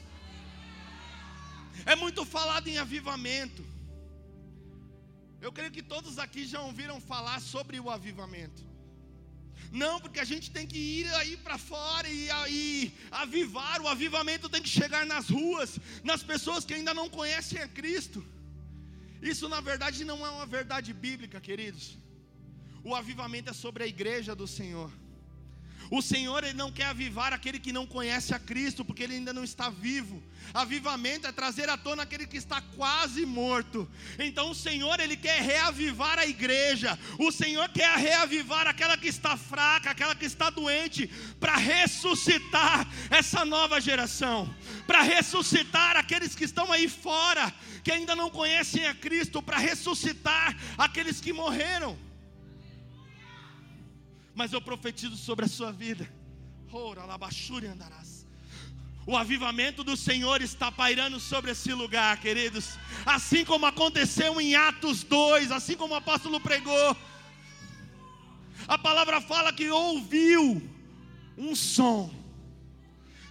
[1.85, 3.72] É muito falado em avivamento.
[5.45, 8.63] Eu creio que todos aqui já ouviram falar sobre o avivamento.
[9.73, 13.81] Não, porque a gente tem que ir aí para fora e, e avivar.
[13.81, 18.25] O avivamento tem que chegar nas ruas, nas pessoas que ainda não conhecem a Cristo.
[19.21, 21.99] Isso na verdade não é uma verdade bíblica, queridos.
[22.85, 24.93] O avivamento é sobre a igreja do Senhor.
[25.93, 29.31] O Senhor ele não quer avivar aquele que não conhece a Cristo, porque ele ainda
[29.31, 30.23] não está vivo.
[30.55, 33.87] Avivamento é trazer à tona aquele que está quase morto.
[34.19, 36.99] Então o Senhor ele quer reavivar a igreja.
[37.19, 43.45] O Senhor quer reavivar aquela que está fraca, aquela que está doente, para ressuscitar essa
[43.45, 44.49] nova geração,
[44.87, 47.53] para ressuscitar aqueles que estão aí fora,
[47.85, 51.99] que ainda não conhecem a Cristo, para ressuscitar aqueles que morreram
[54.35, 56.09] mas eu profetizo sobre a sua vida.
[59.05, 62.79] O avivamento do Senhor está pairando sobre esse lugar, queridos.
[63.05, 66.97] Assim como aconteceu em Atos 2, assim como o apóstolo pregou.
[68.69, 70.63] A palavra fala que ouviu
[71.37, 72.15] um som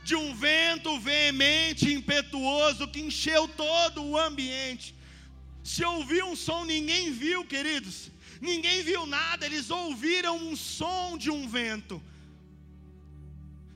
[0.04, 4.94] de um vento veemente, impetuoso, que encheu todo o ambiente.
[5.64, 8.11] Se ouviu um som, ninguém viu, queridos
[8.41, 12.01] ninguém viu nada, eles ouviram um som de um vento.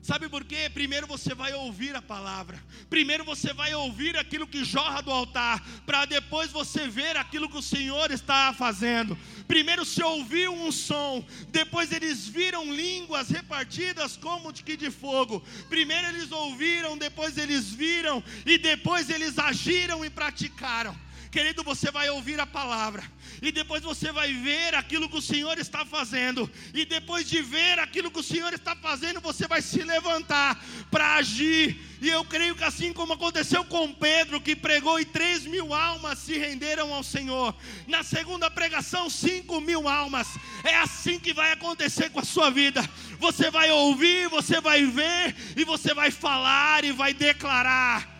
[0.06, 0.70] Sabe por quê?
[0.72, 2.62] Primeiro você vai ouvir a palavra.
[2.88, 7.58] Primeiro você vai ouvir aquilo que jorra do altar, para depois você ver aquilo que
[7.58, 9.18] o Senhor está fazendo.
[9.48, 15.42] Primeiro se ouviu um som, depois eles viram línguas repartidas como de que de fogo.
[15.68, 20.96] Primeiro eles ouviram, depois eles viram e depois eles agiram e praticaram.
[21.36, 23.04] Querido, você vai ouvir a palavra,
[23.42, 27.78] e depois você vai ver aquilo que o Senhor está fazendo, e depois de ver
[27.78, 30.58] aquilo que o Senhor está fazendo, você vai se levantar
[30.90, 31.78] para agir.
[32.00, 36.20] E eu creio que assim como aconteceu com Pedro, que pregou e três mil almas
[36.20, 37.54] se renderam ao Senhor,
[37.86, 40.26] na segunda pregação, cinco mil almas,
[40.64, 42.82] é assim que vai acontecer com a sua vida.
[43.18, 48.15] Você vai ouvir, você vai ver, e você vai falar e vai declarar.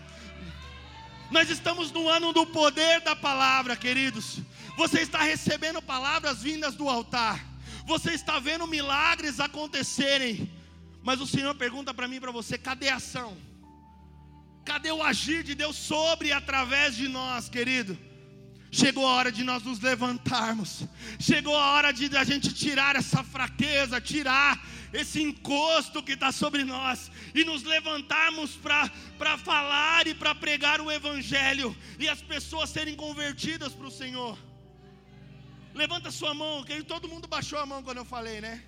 [1.30, 4.38] Nós estamos no ano do poder da palavra, queridos.
[4.76, 7.44] Você está recebendo palavras vindas do altar.
[7.84, 10.50] Você está vendo milagres acontecerem.
[11.02, 13.36] Mas o Senhor pergunta para mim e para você: cadê a ação?
[14.64, 17.96] Cadê o agir de Deus sobre e através de nós, querido?
[18.76, 20.82] Chegou a hora de nós nos levantarmos.
[21.18, 24.62] Chegou a hora de a gente tirar essa fraqueza, tirar
[24.92, 30.92] esse encosto que está sobre nós e nos levantarmos para falar e para pregar o
[30.92, 34.38] Evangelho e as pessoas serem convertidas para o Senhor.
[35.72, 38.62] Levanta sua mão, que todo mundo baixou a mão quando eu falei, né?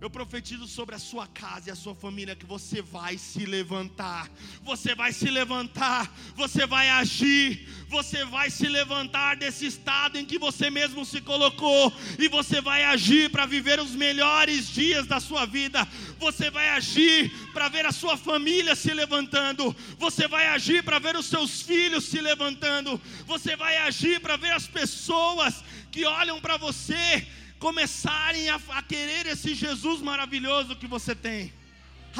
[0.00, 4.30] Eu profetizo sobre a sua casa e a sua família que você vai se levantar.
[4.62, 10.38] Você vai se levantar, você vai agir, você vai se levantar desse estado em que
[10.38, 15.44] você mesmo se colocou e você vai agir para viver os melhores dias da sua
[15.44, 15.86] vida.
[16.18, 19.76] Você vai agir para ver a sua família se levantando.
[19.98, 22.98] Você vai agir para ver os seus filhos se levantando.
[23.26, 27.26] Você vai agir para ver as pessoas que olham para você
[27.66, 31.52] começarem a, a querer esse Jesus maravilhoso que você tem.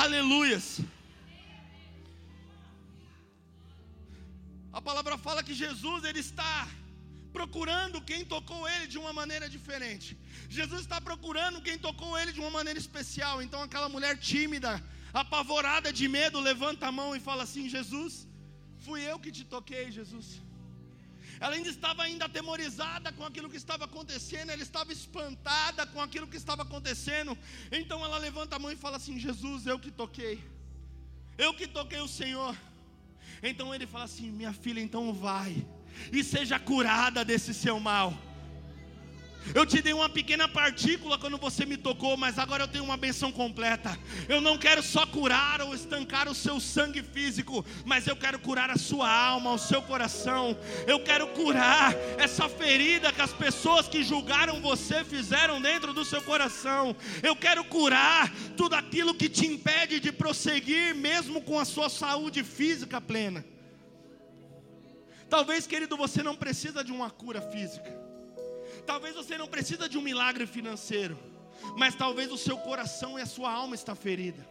[0.05, 0.67] Aleluias.
[4.79, 6.69] A palavra fala que Jesus ele está
[7.33, 10.11] procurando quem tocou ele de uma maneira diferente.
[10.59, 13.37] Jesus está procurando quem tocou ele de uma maneira especial.
[13.47, 14.73] Então aquela mulher tímida,
[15.23, 18.29] apavorada de medo, levanta a mão e fala assim: Jesus,
[18.85, 20.29] fui eu que te toquei, Jesus.
[21.41, 26.27] Ela ainda estava ainda atemorizada com aquilo que estava acontecendo, ela estava espantada com aquilo
[26.27, 27.37] que estava acontecendo.
[27.73, 30.45] Então ela levanta a mão e fala assim: Jesus, eu que toquei.
[31.39, 32.55] Eu que toquei o Senhor.
[33.43, 35.67] Então ele fala assim: Minha filha, então vai
[36.13, 38.15] e seja curada desse seu mal.
[39.55, 42.97] Eu te dei uma pequena partícula quando você me tocou, mas agora eu tenho uma
[42.97, 43.99] benção completa.
[44.29, 48.71] Eu não quero só curar ou estancar o seu sangue físico, mas eu quero curar
[48.71, 50.57] a sua alma, o seu coração.
[50.87, 56.23] Eu quero curar essa ferida que as pessoas que julgaram você fizeram dentro do seu
[56.23, 56.95] coração.
[57.23, 62.45] Eu quero curar tudo aquilo que te impede de prosseguir, mesmo com a sua saúde
[62.45, 63.45] física plena.
[65.29, 68.10] Talvez, querido, você não precisa de uma cura física.
[68.87, 71.19] Talvez você não precisa de um milagre financeiro,
[71.77, 74.47] mas talvez o seu coração e a sua alma está ferida.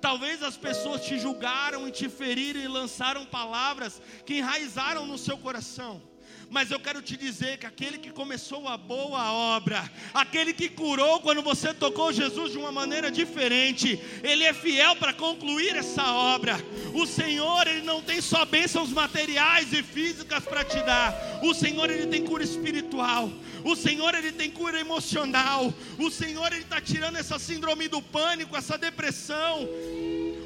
[0.00, 5.38] Talvez as pessoas te julgaram e te feriram e lançaram palavras que enraizaram no seu
[5.38, 6.02] coração.
[6.50, 11.20] Mas eu quero te dizer que aquele que começou a boa obra, aquele que curou
[11.20, 16.56] quando você tocou Jesus de uma maneira diferente, ele é fiel para concluir essa obra.
[16.94, 21.14] O Senhor, ele não tem só bênçãos materiais e físicas para te dar.
[21.42, 23.30] O Senhor, ele tem cura espiritual.
[23.62, 25.72] O Senhor, ele tem cura emocional.
[25.98, 29.68] O Senhor, ele está tirando essa síndrome do pânico, essa depressão.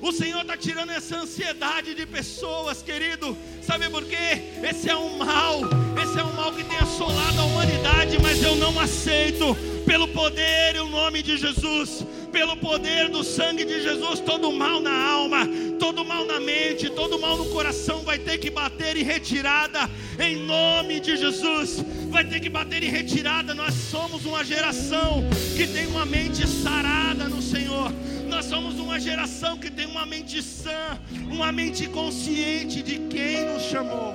[0.02, 3.38] O Senhor está tirando essa ansiedade de pessoas, querido.
[3.62, 4.50] Sabe por quê?
[4.68, 5.60] Esse é um mal,
[6.02, 9.56] esse é um mal que tem assolado a humanidade, mas eu não aceito.
[9.86, 14.80] Pelo poder e o nome de Jesus, pelo poder do sangue de Jesus, todo mal
[14.80, 15.46] na alma,
[15.78, 20.36] todo mal na mente, todo mal no coração vai ter que bater em retirada, em
[20.36, 23.54] nome de Jesus, vai ter que bater em retirada.
[23.54, 25.24] Nós somos uma geração
[25.56, 27.92] que tem uma mente sarada no Senhor,
[28.32, 30.98] nós somos uma geração que tem uma mente sã,
[31.30, 34.14] uma mente consciente de quem nos chamou,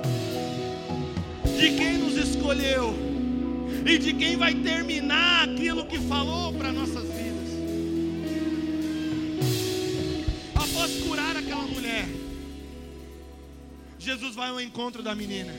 [1.56, 2.92] de quem nos escolheu
[3.86, 7.48] e de quem vai terminar aquilo que falou para nossas vidas.
[10.56, 12.08] Após curar aquela mulher,
[14.00, 15.54] Jesus vai ao encontro da menina.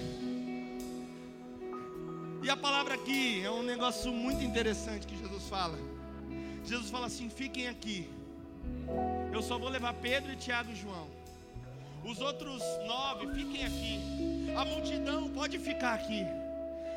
[2.44, 5.80] E a palavra aqui é um negócio muito interessante que Jesus fala.
[6.66, 8.19] Jesus fala assim: fiquem aqui
[9.34, 11.08] eu só vou levar Pedro e Tiago e João.
[12.04, 14.00] Os outros nove, fiquem aqui.
[14.56, 16.26] A multidão pode ficar aqui.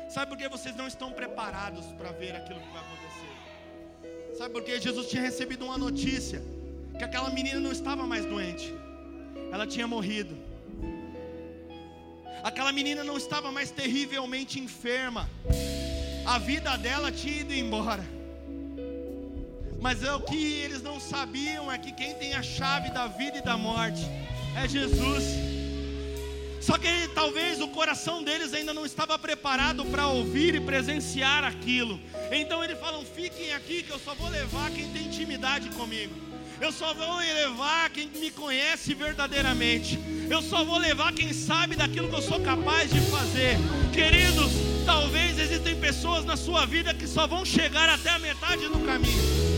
[0.09, 4.37] Sabe por que vocês não estão preparados para ver aquilo que vai acontecer?
[4.37, 6.41] Sabe por que Jesus tinha recebido uma notícia
[6.97, 8.73] que aquela menina não estava mais doente.
[9.51, 10.35] Ela tinha morrido.
[12.43, 15.29] Aquela menina não estava mais terrivelmente enferma.
[16.25, 18.05] A vida dela tinha ido embora.
[19.83, 23.39] Mas é o que eles não sabiam é que quem tem a chave da vida
[23.39, 23.99] e da morte
[24.55, 25.25] é Jesus.
[26.61, 31.99] Só que talvez o coração deles ainda não estava preparado para ouvir e presenciar aquilo.
[32.31, 36.15] Então eles falam: fiquem aqui, que eu só vou levar quem tem intimidade comigo.
[36.61, 39.99] Eu só vou levar quem me conhece verdadeiramente.
[40.29, 43.57] Eu só vou levar quem sabe daquilo que eu sou capaz de fazer.
[43.91, 44.49] Queridos,
[44.85, 49.52] talvez existem pessoas na sua vida que só vão chegar até a metade do caminho.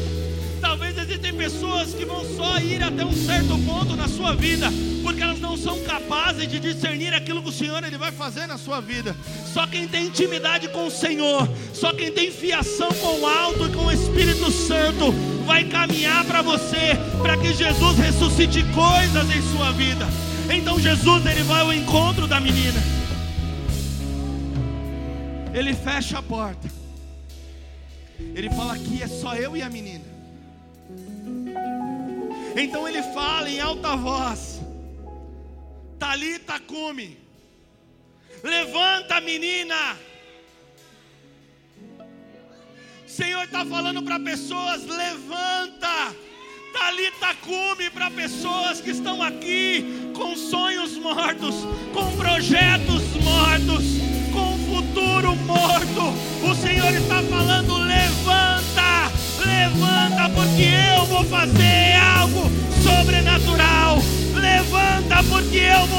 [1.07, 4.71] Existem pessoas que vão só ir até um certo ponto na sua vida,
[5.03, 8.57] porque elas não são capazes de discernir aquilo que o Senhor ele vai fazer na
[8.57, 9.15] sua vida.
[9.53, 13.71] Só quem tem intimidade com o Senhor, só quem tem fiação com o alto e
[13.71, 15.11] com o Espírito Santo,
[15.45, 20.07] vai caminhar para você, para que Jesus ressuscite coisas em sua vida.
[20.51, 22.81] Então Jesus ele vai ao encontro da menina.
[25.53, 26.67] Ele fecha a porta.
[28.33, 30.04] Ele fala aqui é só eu e a menina.
[32.55, 34.61] Então ele fala em alta voz:
[35.99, 37.17] Talita cume,
[38.41, 39.97] levanta menina.
[43.05, 46.15] O Senhor está falando para pessoas: levanta.
[46.73, 51.55] Talita cume para pessoas que estão aqui com sonhos mortos,
[51.93, 53.85] com projetos mortos,
[54.33, 56.13] com futuro morto.
[56.49, 57.64] O Senhor está falando: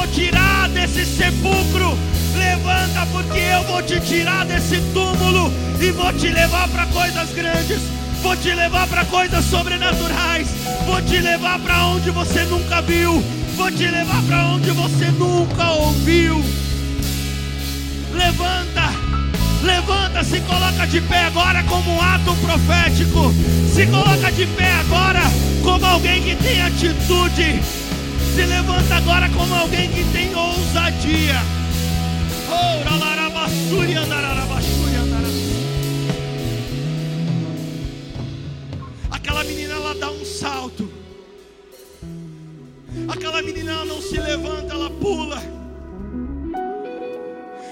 [0.07, 1.97] tirar desse sepulcro.
[2.37, 7.81] Levanta, porque eu vou te tirar desse túmulo e vou te levar para coisas grandes.
[8.23, 10.49] Vou te levar para coisas sobrenaturais.
[10.85, 13.23] Vou te levar para onde você nunca viu.
[13.57, 16.45] Vou te levar para onde você nunca ouviu.
[18.13, 19.07] Levanta
[19.67, 23.35] Levanta, se coloca de pé agora como um ato profético.
[23.75, 25.21] Se coloca de pé agora
[25.63, 27.61] como alguém que tem atitude.
[28.37, 31.41] Se levanta agora como alguém que tem ousadia.
[32.51, 32.85] Oh,
[39.11, 40.87] Aquela menina ela dá um salto.
[43.09, 45.43] Aquela menina ela não se levanta, ela pula.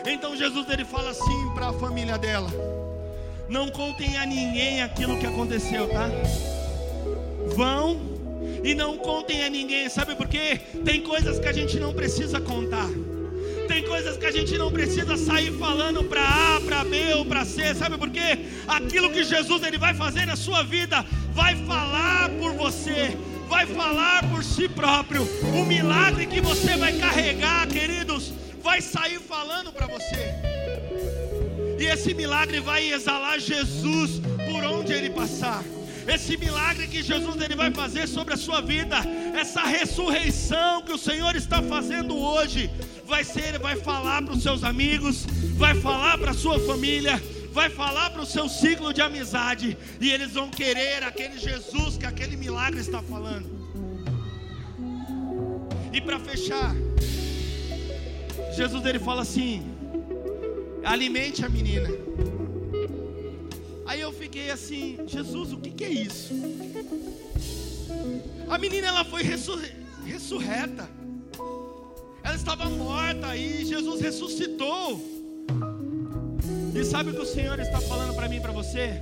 [0.06, 2.50] Então Jesus ele fala assim para a família dela:
[3.50, 6.08] Não contem a ninguém aquilo que aconteceu, tá?
[7.54, 8.13] Vão
[8.64, 9.88] e não contem a ninguém.
[9.88, 10.60] Sabe por quê?
[10.84, 12.88] Tem coisas que a gente não precisa contar.
[13.68, 17.44] Tem coisas que a gente não precisa sair falando para A, para B ou para
[17.44, 17.74] C.
[17.74, 18.38] Sabe por quê?
[18.66, 23.16] Aquilo que Jesus ele vai fazer na sua vida vai falar por você
[23.48, 25.22] vai falar por si próprio.
[25.54, 30.34] O milagre que você vai carregar, queridos, vai sair falando para você.
[31.78, 35.62] E esse milagre vai exalar Jesus por onde ele passar.
[36.06, 38.96] Esse milagre que Jesus ele vai fazer sobre a sua vida,
[39.34, 42.70] essa ressurreição que o Senhor está fazendo hoje,
[43.06, 45.26] vai ser, vai falar para os seus amigos,
[45.56, 47.20] vai falar para a sua família,
[47.52, 52.06] vai falar para o seu ciclo de amizade, e eles vão querer aquele Jesus que
[52.06, 53.48] aquele milagre está falando.
[55.92, 56.74] E para fechar,
[58.56, 59.62] Jesus ele fala assim:
[60.84, 61.88] alimente a menina.
[64.34, 66.34] Fiquei assim, Jesus, o que, que é isso?
[68.48, 70.88] A menina ela foi ressurreta.
[72.20, 75.00] Ela estava morta e Jesus ressuscitou.
[76.74, 79.00] E sabe o que o Senhor está falando para mim para você?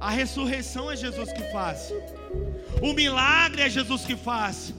[0.00, 1.94] A ressurreição é Jesus que faz.
[2.82, 4.74] O milagre é Jesus que faz.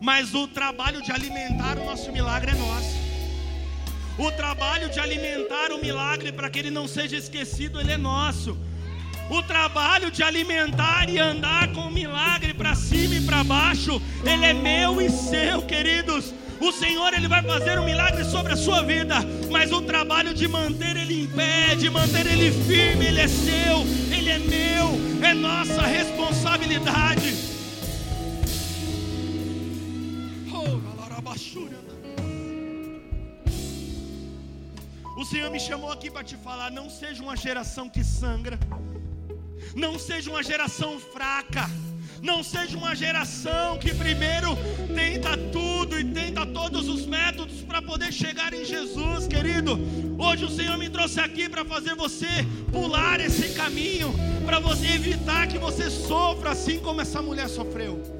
[0.00, 3.07] Mas o trabalho de alimentar o nosso milagre é nosso.
[4.18, 8.58] O trabalho de alimentar o milagre para que ele não seja esquecido, ele é nosso.
[9.30, 14.44] O trabalho de alimentar e andar com o milagre para cima e para baixo, ele
[14.44, 16.34] é meu e seu, queridos.
[16.60, 19.16] O Senhor ele vai fazer um milagre sobre a sua vida,
[19.52, 23.86] mas o trabalho de manter ele em pé, de manter ele firme, ele é seu,
[24.10, 27.58] ele é meu, é nossa responsabilidade.
[35.18, 38.56] O Senhor me chamou aqui para te falar: não seja uma geração que sangra,
[39.74, 41.68] não seja uma geração fraca.
[42.20, 44.56] Não seja uma geração que primeiro
[44.92, 49.78] tenta tudo e tenta todos os métodos para poder chegar em Jesus, querido.
[50.18, 52.26] Hoje o Senhor me trouxe aqui para fazer você
[52.72, 54.12] pular esse caminho,
[54.44, 58.17] para você evitar que você sofra assim como essa mulher sofreu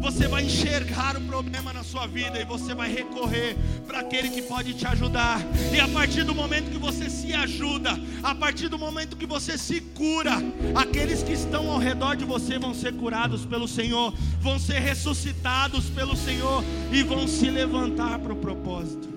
[0.00, 4.42] você vai enxergar o problema na sua vida e você vai recorrer para aquele que
[4.42, 5.40] pode te ajudar.
[5.72, 7.90] E a partir do momento que você se ajuda,
[8.22, 10.32] a partir do momento que você se cura,
[10.74, 15.90] aqueles que estão ao redor de você vão ser curados pelo Senhor, vão ser ressuscitados
[15.90, 19.08] pelo Senhor e vão se levantar para o propósito.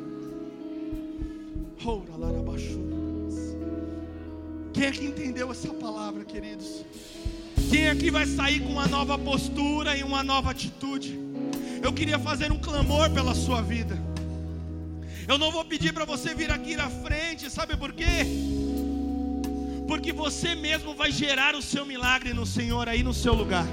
[4.74, 6.84] Quem é que entendeu essa palavra, queridos?
[7.70, 11.20] Quem aqui vai sair com uma nova postura e uma nova atitude?
[11.82, 13.98] Eu queria fazer um clamor pela sua vida.
[15.28, 18.26] Eu não vou pedir para você vir aqui na frente, sabe por quê?
[19.88, 23.66] Porque você mesmo vai gerar o seu milagre no Senhor aí no seu lugar.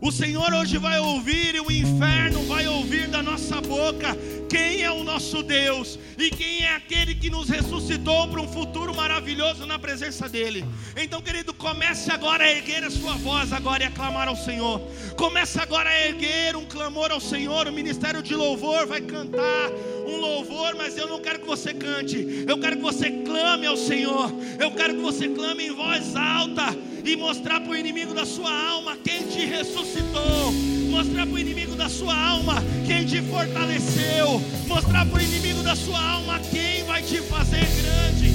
[0.00, 4.16] O Senhor hoje vai ouvir e o inferno vai ouvir da nossa boca
[4.48, 8.94] quem é o nosso Deus e quem é aquele que nos ressuscitou para um futuro
[8.94, 10.64] maravilhoso na presença dEle.
[10.96, 14.80] Então, querido, comece agora a erguer a sua voz agora e a clamar ao Senhor.
[15.16, 17.68] Comece agora a erguer um clamor ao Senhor.
[17.68, 19.70] O ministério de louvor vai cantar
[20.06, 22.44] um louvor, mas eu não quero que você cante.
[22.48, 24.32] Eu quero que você clame ao Senhor.
[24.58, 28.50] Eu quero que você clame em voz alta e mostrar para o inimigo da sua
[28.50, 30.52] alma quem te ressuscitou,
[30.90, 35.76] mostrar para o inimigo da sua alma quem te fortaleceu, mostrar para o inimigo da
[35.76, 38.32] sua alma quem vai te fazer grande.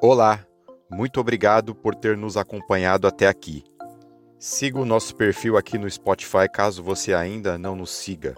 [0.00, 0.44] Olá,
[0.90, 3.64] muito obrigado por ter nos acompanhado até aqui.
[4.38, 8.34] Siga o nosso perfil aqui no Spotify caso você ainda não nos siga.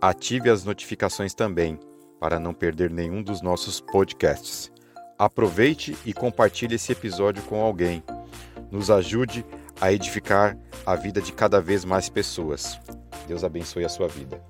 [0.00, 1.78] Ative as notificações também
[2.18, 4.72] para não perder nenhum dos nossos podcasts.
[5.20, 8.02] Aproveite e compartilhe esse episódio com alguém.
[8.70, 9.44] Nos ajude
[9.78, 10.56] a edificar
[10.86, 12.80] a vida de cada vez mais pessoas.
[13.28, 14.42] Deus abençoe a sua vida.